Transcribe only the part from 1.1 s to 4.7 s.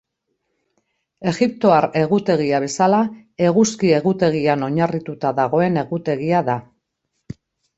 Egiptoar egutegia bezala Eguzki egutegian